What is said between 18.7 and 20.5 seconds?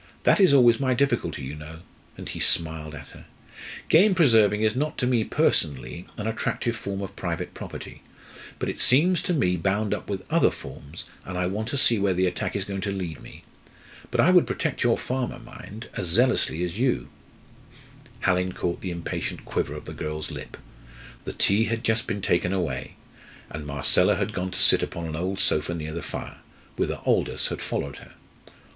the impatient quiver of the girl's